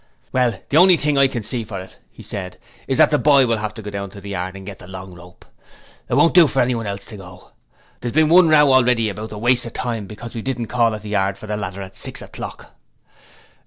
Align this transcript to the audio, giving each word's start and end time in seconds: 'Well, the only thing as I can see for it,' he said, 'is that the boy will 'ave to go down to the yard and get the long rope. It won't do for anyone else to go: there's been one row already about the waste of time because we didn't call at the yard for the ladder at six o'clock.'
'Well, 0.31 0.59
the 0.69 0.77
only 0.77 0.97
thing 0.97 1.15
as 1.17 1.21
I 1.21 1.27
can 1.27 1.43
see 1.43 1.63
for 1.63 1.79
it,' 1.79 1.95
he 2.09 2.23
said, 2.23 2.57
'is 2.87 2.97
that 2.97 3.11
the 3.11 3.19
boy 3.19 3.45
will 3.45 3.59
'ave 3.59 3.75
to 3.75 3.81
go 3.83 3.91
down 3.91 4.09
to 4.09 4.19
the 4.19 4.31
yard 4.31 4.55
and 4.55 4.65
get 4.65 4.79
the 4.79 4.87
long 4.87 5.13
rope. 5.13 5.45
It 6.09 6.15
won't 6.15 6.33
do 6.33 6.47
for 6.47 6.59
anyone 6.59 6.87
else 6.87 7.05
to 7.05 7.17
go: 7.17 7.51
there's 7.99 8.11
been 8.15 8.27
one 8.29 8.49
row 8.49 8.73
already 8.73 9.09
about 9.09 9.29
the 9.29 9.37
waste 9.37 9.67
of 9.67 9.73
time 9.73 10.07
because 10.07 10.33
we 10.33 10.41
didn't 10.41 10.69
call 10.73 10.95
at 10.95 11.03
the 11.03 11.09
yard 11.09 11.37
for 11.37 11.45
the 11.45 11.55
ladder 11.55 11.83
at 11.83 11.95
six 11.95 12.19
o'clock.' 12.23 12.71